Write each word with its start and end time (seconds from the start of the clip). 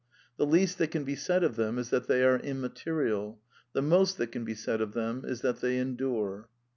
The 0.37 0.47
least 0.47 0.79
that 0.79 0.89
can 0.89 1.03
be 1.03 1.13
^aid 1.15 1.43
of 1.43 1.57
them 1.57 1.77
is 1.77 1.91
that 1.91 2.07
they 2.07 2.23
are 2.23 2.39
immateriaL 2.39 3.37
The 3.73 3.83
most 3.83 4.17
that 4.17 4.31
jcan 4.31 4.45
be 4.45 4.55
said 4.55 4.81
of 4.81 4.93
them 4.93 5.21
is 5.23 5.41
that 5.41 5.59
they 5.61 5.77
endure. 5.77 6.49